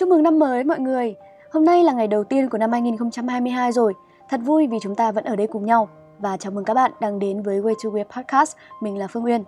[0.00, 1.14] Chúc mừng năm mới mọi người!
[1.50, 3.94] Hôm nay là ngày đầu tiên của năm 2022 rồi.
[4.28, 5.88] Thật vui vì chúng ta vẫn ở đây cùng nhau.
[6.18, 8.56] Và chào mừng các bạn đang đến với Way to Way Podcast.
[8.80, 9.44] Mình là Phương Uyên.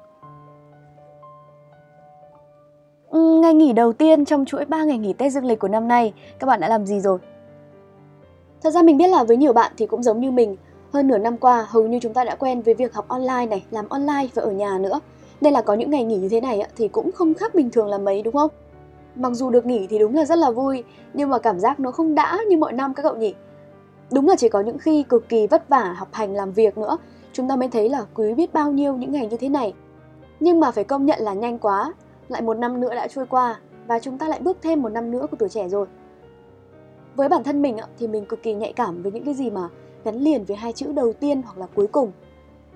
[3.13, 6.13] Ngày nghỉ đầu tiên trong chuỗi 3 ngày nghỉ Tết dương lịch của năm nay,
[6.39, 7.19] các bạn đã làm gì rồi?
[8.63, 10.57] Thật ra mình biết là với nhiều bạn thì cũng giống như mình,
[10.93, 13.65] hơn nửa năm qua hầu như chúng ta đã quen với việc học online này,
[13.71, 15.01] làm online và ở nhà nữa.
[15.41, 17.87] Nên là có những ngày nghỉ như thế này thì cũng không khác bình thường
[17.87, 18.51] là mấy đúng không?
[19.15, 20.85] Mặc dù được nghỉ thì đúng là rất là vui,
[21.15, 23.35] nhưng mà cảm giác nó không đã như mọi năm các cậu nhỉ.
[24.13, 26.99] Đúng là chỉ có những khi cực kỳ vất vả học hành làm việc nữa,
[27.33, 29.75] chúng ta mới thấy là quý biết bao nhiêu những ngày như thế này.
[30.41, 31.93] Nhưng mà phải công nhận là nhanh quá,
[32.29, 35.11] lại một năm nữa đã trôi qua và chúng ta lại bước thêm một năm
[35.11, 35.87] nữa của tuổi trẻ rồi.
[37.17, 39.69] Với bản thân mình thì mình cực kỳ nhạy cảm với những cái gì mà
[40.05, 42.13] gắn liền với hai chữ đầu tiên hoặc là cuối cùng.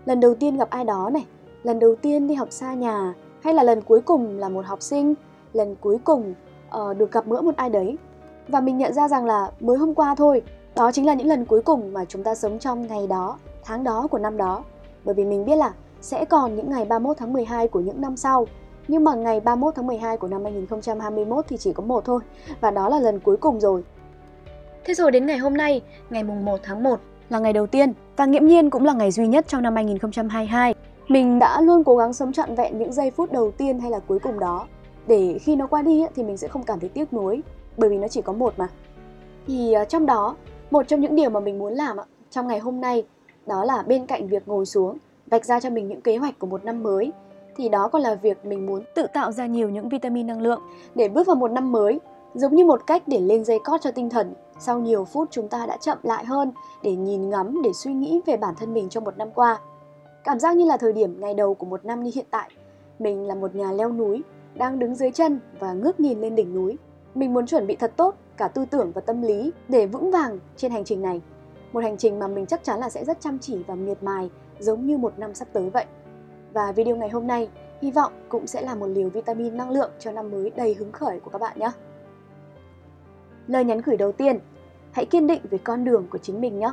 [0.05, 1.27] Lần đầu tiên gặp ai đó này,
[1.63, 3.15] lần đầu tiên đi học xa nhà
[3.45, 5.15] hay là lần cuối cùng là một học sinh
[5.57, 6.35] lần cuối cùng
[6.77, 7.97] uh, được gặp gỡ một ai đấy.
[8.49, 10.43] Và mình nhận ra rằng là mới hôm qua thôi
[10.77, 13.85] đó chính là những lần cuối cùng mà chúng ta sống trong ngày đó tháng
[13.85, 14.65] đó của năm đó.
[15.05, 18.17] Bởi vì mình biết là sẽ còn những ngày 31 tháng 12 của những năm
[18.17, 18.47] sau.
[18.89, 22.21] Nhưng mà ngày 31 tháng 12 của năm 2021 thì chỉ có một thôi
[22.61, 23.85] và đó là lần cuối cùng rồi.
[24.85, 27.93] Thế rồi đến ngày hôm nay, ngày mùng 1 tháng 1 là ngày đầu tiên
[28.17, 30.75] và nghiễm nhiên cũng là ngày duy nhất trong năm 2022.
[31.09, 33.99] Mình đã luôn cố gắng sống trọn vẹn những giây phút đầu tiên hay là
[33.99, 34.67] cuối cùng đó
[35.07, 37.43] để khi nó qua đi thì mình sẽ không cảm thấy tiếc nuối,
[37.77, 38.69] bởi vì nó chỉ có một mà.
[39.47, 40.37] Thì ờ, trong đó,
[40.71, 41.97] một trong những điều mà mình muốn làm
[42.31, 43.07] trong ngày hôm nay,
[43.47, 46.47] đó là bên cạnh việc ngồi xuống, vạch ra cho mình những kế hoạch của
[46.47, 47.13] một năm mới,
[47.57, 50.61] thì đó còn là việc mình muốn tự tạo ra nhiều những vitamin năng lượng.
[50.95, 52.01] Để bước vào một năm mới,
[52.35, 55.49] giống như một cách để lên dây cót cho tinh thần, sau nhiều phút chúng
[55.49, 58.89] ta đã chậm lại hơn để nhìn ngắm, để suy nghĩ về bản thân mình
[58.89, 59.59] trong một năm qua.
[60.25, 62.51] Cảm giác như là thời điểm ngày đầu của một năm như hiện tại,
[62.99, 64.23] mình là một nhà leo núi
[64.59, 66.77] đang đứng dưới chân và ngước nhìn lên đỉnh núi.
[67.15, 70.39] Mình muốn chuẩn bị thật tốt cả tư tưởng và tâm lý để vững vàng
[70.57, 71.21] trên hành trình này.
[71.73, 74.31] Một hành trình mà mình chắc chắn là sẽ rất chăm chỉ và miệt mài
[74.59, 75.85] giống như một năm sắp tới vậy.
[76.53, 77.49] Và video ngày hôm nay
[77.83, 80.93] hy vọng cũng sẽ là một liều vitamin năng lượng cho năm mới đầy hứng
[80.93, 81.71] khởi của các bạn nhé.
[83.47, 84.39] Lời nhắn gửi đầu tiên,
[84.93, 86.71] hãy kiên định về con đường của chính mình nhé.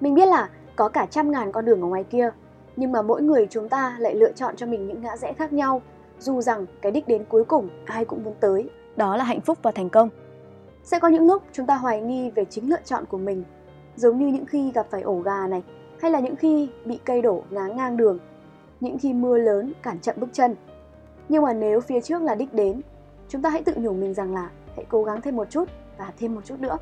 [0.00, 2.30] Mình biết là có cả trăm ngàn con đường ở ngoài kia,
[2.76, 5.52] nhưng mà mỗi người chúng ta lại lựa chọn cho mình những ngã rẽ khác
[5.52, 5.82] nhau
[6.18, 9.58] dù rằng cái đích đến cuối cùng ai cũng muốn tới, đó là hạnh phúc
[9.62, 10.08] và thành công.
[10.82, 13.44] Sẽ có những lúc chúng ta hoài nghi về chính lựa chọn của mình,
[13.96, 15.62] giống như những khi gặp phải ổ gà này,
[16.00, 18.18] hay là những khi bị cây đổ ngá ngang đường,
[18.80, 20.54] những khi mưa lớn cản chậm bước chân.
[21.28, 22.80] Nhưng mà nếu phía trước là đích đến,
[23.28, 25.68] chúng ta hãy tự nhủ mình rằng là hãy cố gắng thêm một chút
[25.98, 26.78] và thêm một chút nữa.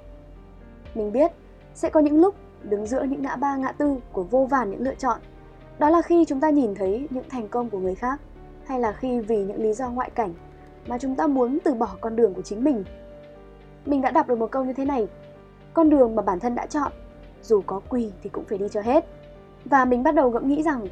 [0.95, 1.33] Mình biết
[1.75, 4.83] sẽ có những lúc đứng giữa những ngã ba ngã tư của vô vàn những
[4.83, 5.21] lựa chọn.
[5.79, 8.21] Đó là khi chúng ta nhìn thấy những thành công của người khác
[8.67, 10.35] hay là khi vì những lý do ngoại cảnh
[10.87, 12.85] mà chúng ta muốn từ bỏ con đường của chính mình.
[13.87, 15.09] Mình đã đọc được một câu như thế này,
[15.75, 16.93] con đường mà bản thân đã chọn,
[17.43, 19.05] dù có quỳ thì cũng phải đi cho hết.
[19.65, 20.87] Và mình bắt đầu ngẫm nghĩ rằng,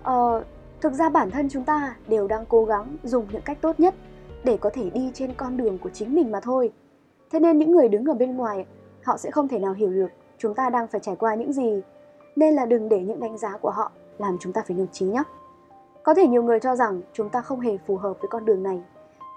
[0.00, 0.44] uh,
[0.80, 3.94] thực ra bản thân chúng ta đều đang cố gắng dùng những cách tốt nhất
[4.44, 6.72] để có thể đi trên con đường của chính mình mà thôi.
[7.30, 8.66] Thế nên những người đứng ở bên ngoài,
[9.04, 11.80] họ sẽ không thể nào hiểu được chúng ta đang phải trải qua những gì.
[12.36, 15.06] Nên là đừng để những đánh giá của họ làm chúng ta phải nhục trí
[15.06, 15.22] nhé.
[16.02, 18.62] Có thể nhiều người cho rằng chúng ta không hề phù hợp với con đường
[18.62, 18.82] này.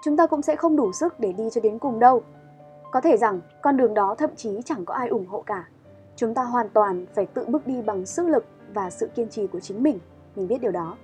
[0.04, 2.22] Chúng ta cũng sẽ không đủ sức để đi cho đến cùng đâu.
[2.92, 5.68] Có thể rằng, con đường đó thậm chí chẳng có ai ủng hộ cả.
[6.16, 9.46] Chúng ta hoàn toàn phải tự bước đi bằng sức lực và sự kiên trì
[9.46, 9.98] của chính mình.
[10.36, 10.96] Mình biết điều đó.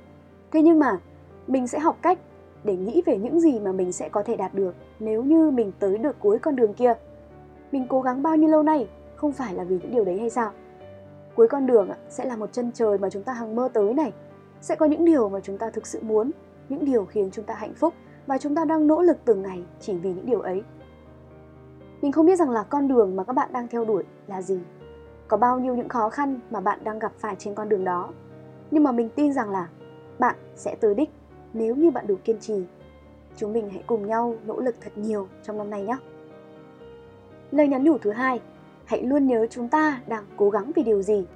[0.52, 0.98] Thế nhưng mà,
[1.46, 2.18] mình sẽ học cách
[2.64, 5.72] để nghĩ về những gì mà mình sẽ có thể đạt được nếu như mình
[5.78, 6.94] tới được cuối con đường kia.
[7.72, 10.30] Mình cố gắng bao nhiêu lâu nay không phải là vì những điều đấy hay
[10.30, 10.50] sao?
[11.36, 14.12] Cuối con đường sẽ là một chân trời mà chúng ta hằng mơ tới này
[14.60, 16.30] sẽ có những điều mà chúng ta thực sự muốn,
[16.68, 17.94] những điều khiến chúng ta hạnh phúc
[18.26, 20.62] và chúng ta đang nỗ lực từng ngày chỉ vì những điều ấy.
[22.02, 24.60] Mình không biết rằng là con đường mà các bạn đang theo đuổi là gì.
[25.28, 28.10] Có bao nhiêu những khó khăn mà bạn đang gặp phải trên con đường đó.
[28.70, 29.68] Nhưng mà mình tin rằng là
[30.18, 31.10] bạn sẽ tới đích
[31.52, 32.64] nếu như bạn đủ kiên trì.
[33.36, 35.96] Chúng mình hãy cùng nhau nỗ lực thật nhiều trong năm nay nhé.
[37.50, 38.40] Lời nhắn nhủ thứ hai,
[38.84, 41.26] hãy luôn nhớ chúng ta đang cố gắng vì điều gì.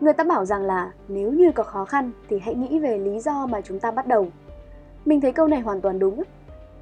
[0.00, 3.20] Người ta bảo rằng là nếu như có khó khăn thì hãy nghĩ về lý
[3.20, 4.28] do mà chúng ta bắt đầu.
[5.04, 6.22] Mình thấy câu này hoàn toàn đúng.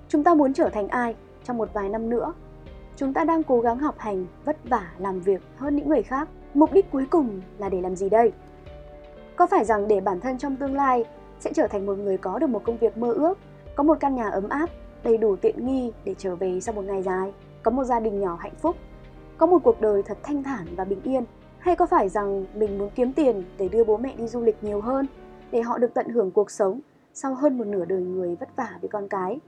[0.08, 1.14] Chúng ta muốn trở thành ai
[1.44, 2.32] trong một vài năm nữa?
[2.96, 6.28] Chúng ta đang cố gắng học hành, vất vả làm việc hơn những người khác.
[6.54, 8.32] Mục đích cuối cùng là để làm gì đây?
[9.36, 11.04] Có phải rằng để bản thân trong tương lai
[11.40, 13.38] sẽ trở thành một người có được một công việc mơ ước,
[13.74, 14.70] có một căn nhà ấm áp,
[15.04, 17.32] đầy đủ tiện nghi để trở về sau một ngày dài,
[17.62, 18.76] có một gia đình nhỏ hạnh phúc,
[19.38, 21.24] có một cuộc đời thật thanh thản và bình yên
[21.66, 24.64] hay có phải rằng mình muốn kiếm tiền để đưa bố mẹ đi du lịch
[24.64, 25.06] nhiều hơn,
[25.50, 26.80] để họ được tận hưởng cuộc sống
[27.14, 29.40] sau hơn một nửa đời người vất vả với con cái?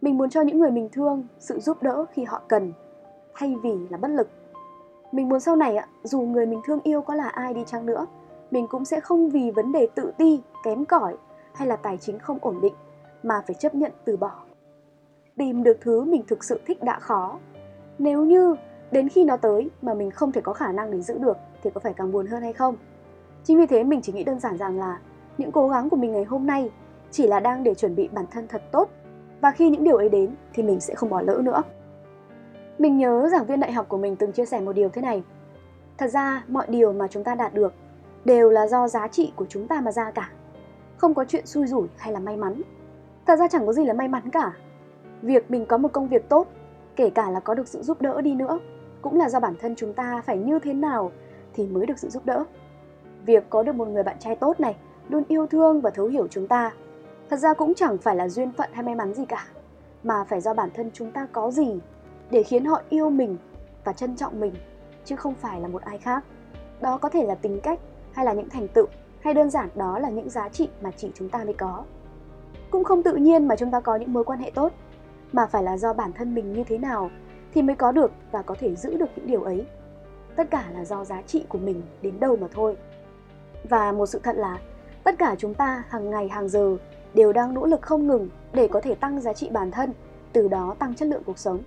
[0.00, 2.72] Mình muốn cho những người mình thương sự giúp đỡ khi họ cần,
[3.34, 4.28] thay vì là bất lực.
[5.12, 8.06] Mình muốn sau này dù người mình thương yêu có là ai đi chăng nữa,
[8.50, 11.16] mình cũng sẽ không vì vấn đề tự ti, kém cỏi
[11.54, 12.74] hay là tài chính không ổn định
[13.22, 14.42] mà phải chấp nhận từ bỏ.
[15.36, 17.38] Tìm được thứ mình thực sự thích đã khó.
[17.98, 18.56] Nếu như
[18.94, 21.70] đến khi nó tới mà mình không thể có khả năng để giữ được thì
[21.70, 22.76] có phải càng buồn hơn hay không?
[23.44, 24.98] Chính vì thế mình chỉ nghĩ đơn giản rằng là
[25.38, 26.70] những cố gắng của mình ngày hôm nay
[27.10, 28.90] chỉ là đang để chuẩn bị bản thân thật tốt
[29.40, 31.62] và khi những điều ấy đến thì mình sẽ không bỏ lỡ nữa.
[32.78, 35.22] Mình nhớ giảng viên đại học của mình từng chia sẻ một điều thế này.
[35.98, 37.72] Thật ra mọi điều mà chúng ta đạt được
[38.24, 40.30] đều là do giá trị của chúng ta mà ra cả.
[40.96, 42.62] Không có chuyện xui rủi hay là may mắn.
[43.26, 44.52] Thật ra chẳng có gì là may mắn cả.
[45.22, 46.48] Việc mình có một công việc tốt,
[46.96, 48.58] kể cả là có được sự giúp đỡ đi nữa,
[49.04, 51.12] cũng là do bản thân chúng ta phải như thế nào
[51.54, 52.44] thì mới được sự giúp đỡ.
[53.26, 54.76] Việc có được một người bạn trai tốt này,
[55.08, 56.72] luôn yêu thương và thấu hiểu chúng ta,
[57.30, 59.46] thật ra cũng chẳng phải là duyên phận hay may mắn gì cả,
[60.02, 61.78] mà phải do bản thân chúng ta có gì
[62.30, 63.36] để khiến họ yêu mình
[63.84, 64.54] và trân trọng mình,
[65.04, 66.24] chứ không phải là một ai khác.
[66.80, 67.80] Đó có thể là tính cách
[68.12, 68.86] hay là những thành tựu
[69.20, 71.84] hay đơn giản đó là những giá trị mà chỉ chúng ta mới có.
[72.70, 74.72] Cũng không tự nhiên mà chúng ta có những mối quan hệ tốt,
[75.32, 77.10] mà phải là do bản thân mình như thế nào
[77.54, 79.66] thì mới có được và có thể giữ được những điều ấy.
[80.36, 82.76] Tất cả là do giá trị của mình đến đâu mà thôi.
[83.68, 84.58] Và một sự thật là
[85.04, 86.76] tất cả chúng ta hàng ngày hàng giờ
[87.14, 89.92] đều đang nỗ lực không ngừng để có thể tăng giá trị bản thân,
[90.32, 91.58] từ đó tăng chất lượng cuộc sống.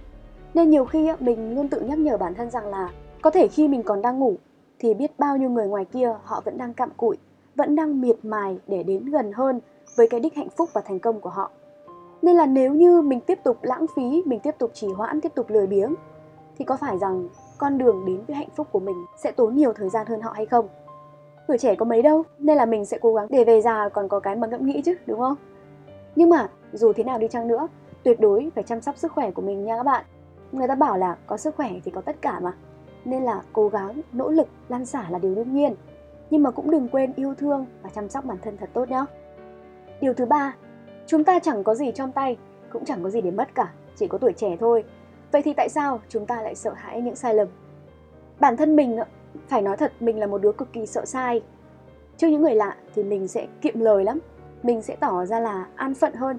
[0.54, 2.90] Nên nhiều khi mình luôn tự nhắc nhở bản thân rằng là
[3.22, 4.36] có thể khi mình còn đang ngủ
[4.80, 7.18] thì biết bao nhiêu người ngoài kia họ vẫn đang cặm cụi,
[7.56, 9.60] vẫn đang miệt mài để đến gần hơn
[9.96, 11.52] với cái đích hạnh phúc và thành công của họ.
[12.22, 15.36] Nên là nếu như mình tiếp tục lãng phí, mình tiếp tục trì hoãn, tiếp
[15.36, 15.96] tục lười biếng
[16.58, 17.28] thì có phải rằng
[17.58, 20.32] con đường đến với hạnh phúc của mình sẽ tốn nhiều thời gian hơn họ
[20.32, 20.68] hay không?
[21.48, 24.08] Tuổi trẻ có mấy đâu, nên là mình sẽ cố gắng để về già còn
[24.08, 25.36] có cái mà ngẫm nghĩ chứ, đúng không?
[26.16, 27.68] Nhưng mà dù thế nào đi chăng nữa,
[28.04, 30.06] tuyệt đối phải chăm sóc sức khỏe của mình nha các bạn.
[30.52, 32.54] Người ta bảo là có sức khỏe thì có tất cả mà.
[33.06, 35.76] Nên là cố gắng, nỗ lực, lan xả là điều đương nhiên.
[36.30, 39.06] Nhưng mà cũng đừng quên yêu thương và chăm sóc bản thân thật tốt nhé.
[40.02, 40.56] Điều thứ ba,
[41.08, 42.38] chúng ta chẳng có gì trong tay,
[42.70, 44.84] cũng chẳng có gì để mất cả, chỉ có tuổi trẻ thôi.
[45.32, 47.48] Vậy thì tại sao chúng ta lại sợ hãi những sai lầm?
[48.40, 48.98] Bản thân mình,
[49.48, 51.42] phải nói thật, mình là một đứa cực kỳ sợ sai.
[52.18, 54.20] Trước những người lạ thì mình sẽ kiệm lời lắm,
[54.64, 56.38] mình sẽ tỏ ra là an phận hơn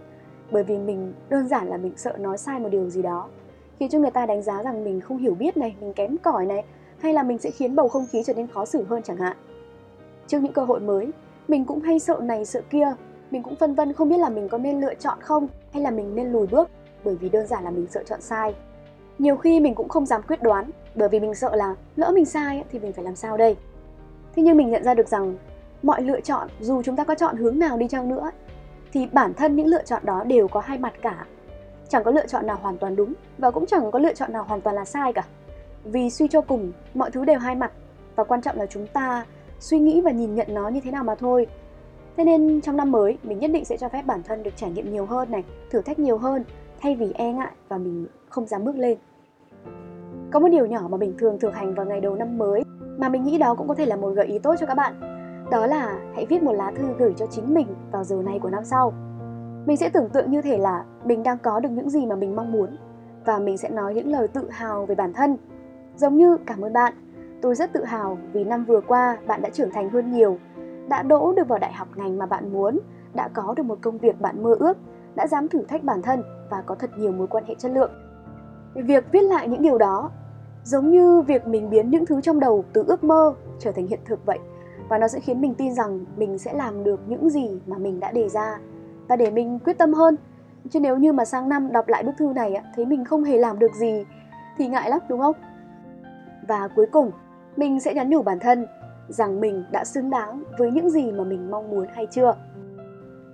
[0.50, 3.28] bởi vì mình đơn giản là mình sợ nói sai một điều gì đó
[3.78, 6.46] khiến cho người ta đánh giá rằng mình không hiểu biết này mình kém cỏi
[6.46, 6.64] này
[6.98, 9.36] hay là mình sẽ khiến bầu không khí trở nên khó xử hơn chẳng hạn
[10.26, 11.10] trước những cơ hội mới
[11.48, 12.94] mình cũng hay sợ này sợ kia
[13.30, 15.90] mình cũng phân vân không biết là mình có nên lựa chọn không hay là
[15.90, 16.70] mình nên lùi bước
[17.04, 18.54] bởi vì đơn giản là mình sợ chọn sai.
[19.18, 22.24] Nhiều khi mình cũng không dám quyết đoán bởi vì mình sợ là lỡ mình
[22.24, 23.56] sai thì mình phải làm sao đây?
[24.36, 25.36] Thế nhưng mình nhận ra được rằng
[25.82, 28.30] mọi lựa chọn, dù chúng ta có chọn hướng nào đi chăng nữa,
[28.92, 31.26] thì bản thân những lựa chọn đó đều có hai mặt cả.
[31.88, 34.44] Chẳng có lựa chọn nào hoàn toàn đúng và cũng chẳng có lựa chọn nào
[34.44, 35.24] hoàn toàn là sai cả.
[35.84, 37.72] Vì suy cho cùng, mọi thứ đều hai mặt
[38.16, 39.26] và quan trọng là chúng ta
[39.60, 41.46] suy nghĩ và nhìn nhận nó như thế nào mà thôi
[42.18, 44.70] thế nên trong năm mới, mình nhất định sẽ cho phép bản thân được trải
[44.70, 46.44] nghiệm nhiều hơn này, thử thách nhiều hơn,
[46.80, 48.98] thay vì e ngại và mình không dám bước lên.
[50.30, 52.62] Có một điều nhỏ mà mình thường thực hành vào ngày đầu năm mới,
[52.98, 55.00] mà mình nghĩ đó cũng có thể là một gợi ý tốt cho các bạn.
[55.50, 58.50] Đó là hãy viết một lá thư gửi cho chính mình vào giờ này của
[58.50, 58.92] năm sau.
[59.66, 62.36] Mình sẽ tưởng tượng như thể là mình đang có được những gì mà mình
[62.36, 62.76] mong muốn,
[63.24, 65.36] và mình sẽ nói những lời tự hào về bản thân.
[65.96, 66.92] Giống như, cảm ơn bạn,
[67.42, 70.38] tôi rất tự hào vì năm vừa qua bạn đã trưởng thành hơn nhiều
[70.88, 72.78] đã đỗ được vào đại học ngành mà bạn muốn,
[73.14, 74.76] đã có được một công việc bạn mơ ước,
[75.14, 77.90] đã dám thử thách bản thân và có thật nhiều mối quan hệ chất lượng.
[78.74, 80.10] Việc viết lại những điều đó,
[80.64, 84.00] giống như việc mình biến những thứ trong đầu từ ước mơ trở thành hiện
[84.04, 84.38] thực vậy.
[84.88, 88.00] Và nó sẽ khiến mình tin rằng mình sẽ làm được những gì mà mình
[88.00, 88.58] đã đề ra.
[89.08, 90.16] Và để mình quyết tâm hơn,
[90.70, 93.38] chứ nếu như mà sang năm đọc lại bức thư này thấy mình không hề
[93.38, 94.04] làm được gì,
[94.58, 95.36] thì ngại lắm, đúng không?
[96.48, 97.10] Và cuối cùng,
[97.56, 98.66] mình sẽ nhắn nhủ bản thân
[99.08, 102.34] rằng mình đã xứng đáng với những gì mà mình mong muốn hay chưa.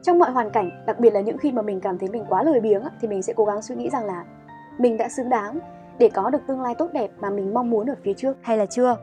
[0.02, 2.42] Trong mọi hoàn cảnh đặc biệt là những khi mà mình cảm thấy mình quá
[2.42, 4.24] lười biếng thì mình sẽ cố gắng suy nghĩ rằng là
[4.78, 5.58] mình đã xứng đáng
[5.98, 8.36] để có được tương lai tốt đẹp mà mình mong muốn ở phía trước.
[8.42, 8.96] Hay là chưa?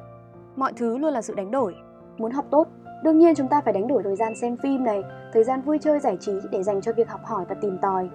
[0.56, 1.76] Mọi thứ luôn là sự đánh đổi.
[2.18, 2.68] Muốn học tốt
[3.04, 5.80] đương nhiên chúng ta phải đánh đổi thời gian xem phim này thời gian vui
[5.82, 8.10] chơi giải trí để dành cho việc học hỏi và tìm tòi.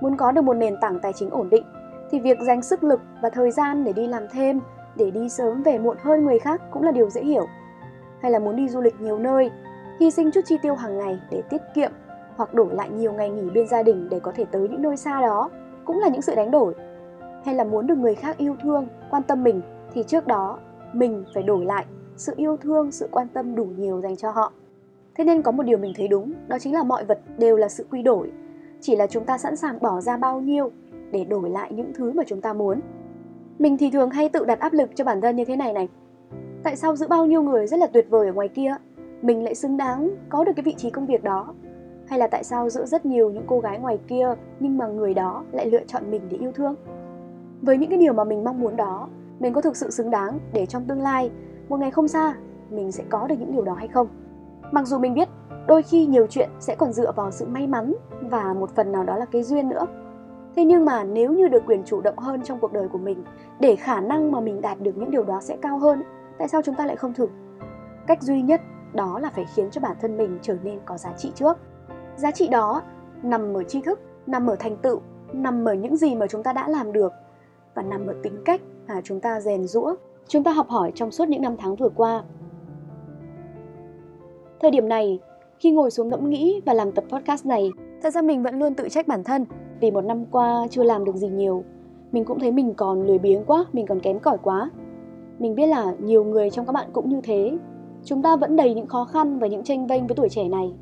[0.00, 1.64] Muốn có được một nền tảng tài chính ổn định
[2.10, 4.60] thì việc dành sức lực và thời gian để đi làm thêm
[4.96, 7.46] để đi sớm về muộn hơn người khác cũng là điều dễ hiểu
[8.22, 9.50] hay là muốn đi du lịch nhiều nơi,
[10.00, 11.90] hy sinh chút chi tiêu hàng ngày để tiết kiệm
[12.36, 14.96] hoặc đổi lại nhiều ngày nghỉ bên gia đình để có thể tới những nơi
[14.96, 15.50] xa đó
[15.84, 16.74] cũng là những sự đánh đổi
[17.44, 19.60] hay là muốn được người khác yêu thương, quan tâm mình
[19.94, 20.58] thì trước đó
[20.92, 21.84] mình phải đổi lại
[22.16, 24.52] sự yêu thương, sự quan tâm đủ nhiều dành cho họ
[25.14, 27.68] thế nên có một điều mình thấy đúng, đó chính là mọi vật đều là
[27.68, 28.32] sự quy đổi
[28.80, 30.70] chỉ là chúng ta sẵn sàng bỏ ra bao nhiêu
[31.10, 32.80] để đổi lại những thứ mà chúng ta muốn.
[33.58, 35.88] Mình thì thường hay tự đặt áp lực cho bản thân như thế này này.
[36.62, 38.74] Tại sao giữa bao nhiêu người rất là tuyệt vời ở ngoài kia,
[39.22, 41.54] mình lại xứng đáng có được cái vị trí công việc đó?
[42.06, 45.14] Hay là tại sao giữa rất nhiều những cô gái ngoài kia nhưng mà người
[45.14, 46.74] đó lại lựa chọn mình để yêu thương?
[47.62, 49.08] Với những cái điều mà mình mong muốn đó,
[49.40, 51.30] mình có thực sự xứng đáng để trong tương lai,
[51.68, 52.34] một ngày không xa,
[52.70, 54.08] mình sẽ có được những điều đó hay không?
[54.72, 55.28] Mặc dù mình biết
[55.66, 59.04] đôi khi nhiều chuyện sẽ còn dựa vào sự may mắn và một phần nào
[59.04, 59.86] đó là cái duyên nữa
[60.56, 63.24] thế nhưng mà nếu như được quyền chủ động hơn trong cuộc đời của mình
[63.60, 66.02] để khả năng mà mình đạt được những điều đó sẽ cao hơn
[66.38, 67.28] tại sao chúng ta lại không thử?
[68.06, 68.60] Cách duy nhất
[68.94, 71.58] đó là phải khiến cho bản thân mình trở nên có giá trị trước.
[72.16, 72.82] Giá trị đó
[73.22, 75.00] nằm ở tri thức, nằm ở thành tựu,
[75.32, 77.12] nằm ở những gì mà chúng ta đã làm được
[77.74, 79.94] và nằm ở tính cách mà chúng ta rèn rũa
[80.28, 82.22] chúng ta học hỏi trong suốt những năm tháng vừa qua.
[84.60, 85.20] Thời điểm này,
[85.58, 87.70] khi ngồi xuống ngẫm nghĩ và làm tập podcast này,
[88.02, 89.44] thật ra mình vẫn luôn tự trách bản thân
[89.80, 91.64] vì một năm qua chưa làm được gì nhiều.
[92.12, 94.70] Mình cũng thấy mình còn lười biếng quá, mình còn kém cỏi quá
[95.42, 97.58] mình biết là nhiều người trong các bạn cũng như thế.
[98.04, 100.74] Chúng ta vẫn đầy những khó khăn và những tranh vênh với tuổi trẻ này.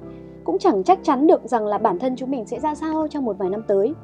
[0.45, 3.25] Cũng chẳng chắc chắn được rằng là bản thân chúng mình sẽ ra sao trong
[3.25, 3.95] một vài năm tới.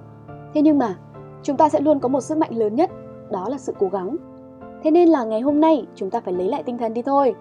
[0.54, 0.96] Thế nhưng mà,
[1.42, 2.90] chúng ta sẽ luôn có một sức mạnh lớn nhất,
[3.30, 4.16] đó là sự cố gắng.
[4.82, 7.34] Thế nên là ngày hôm nay, chúng ta phải lấy lại tinh thần đi thôi.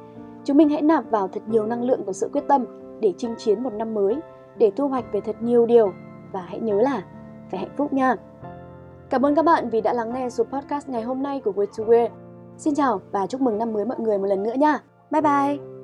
[0.43, 2.65] Chúng mình hãy nạp vào thật nhiều năng lượng và sự quyết tâm
[3.00, 4.15] để chinh chiến một năm mới,
[4.57, 5.91] để thu hoạch về thật nhiều điều.
[6.31, 7.03] Và hãy nhớ là,
[7.51, 8.15] phải hạnh phúc nha.
[9.10, 11.65] Cảm ơn các bạn vì đã lắng nghe số podcast ngày hôm nay của Way
[11.77, 12.10] to Wear.
[12.57, 14.79] Xin chào và chúc mừng năm mới mọi người một lần nữa nha.
[15.12, 15.75] Bye bye!